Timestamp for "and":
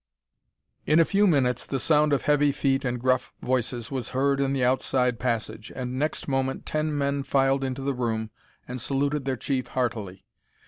2.83-2.99, 5.75-5.99, 8.67-8.81